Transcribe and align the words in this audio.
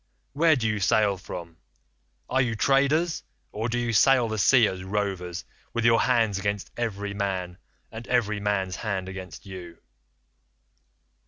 Where 0.33 0.55
do 0.55 0.79
sail 0.79 1.15
from? 1.15 1.57
Are 2.27 2.41
you 2.41 2.55
traders, 2.55 3.21
or 3.51 3.69
do 3.69 3.77
you 3.77 3.93
sail 3.93 4.27
the 4.27 4.39
sea 4.39 4.67
as 4.67 4.83
rovers, 4.83 5.45
with 5.75 5.85
your 5.85 6.01
hands 6.01 6.39
against 6.39 6.71
every 6.75 7.13
man, 7.13 7.59
and 7.91 8.07
every 8.07 8.39
man's 8.39 8.77
hand 8.77 9.07
against 9.07 9.45
you? 9.45 9.77